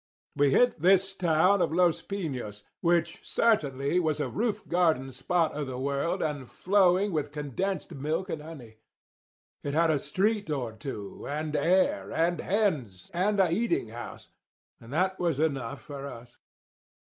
We 0.35 0.49
hit 0.49 0.81
this 0.81 1.13
town 1.13 1.61
of 1.61 1.71
Los 1.71 2.01
Piños, 2.01 2.63
which 2.79 3.19
certainly 3.21 3.99
was 3.99 4.19
a 4.19 4.29
roof 4.29 4.67
garden 4.67 5.11
spot 5.11 5.51
of 5.51 5.67
the 5.67 5.77
world, 5.77 6.23
and 6.23 6.49
flowing 6.49 7.11
with 7.11 7.31
condensed 7.31 7.93
milk 7.93 8.27
and 8.27 8.41
honey. 8.41 8.77
It 9.61 9.75
had 9.75 9.91
a 9.91 9.99
street 9.99 10.49
or 10.49 10.73
two, 10.73 11.27
and 11.27 11.55
air, 11.55 12.11
and 12.11 12.39
hens, 12.41 13.11
and 13.13 13.39
a 13.39 13.51
eating 13.51 13.89
house; 13.89 14.29
and 14.79 14.91
that 14.91 15.19
was 15.19 15.37
enough 15.39 15.83
for 15.83 16.07
us. 16.07 16.39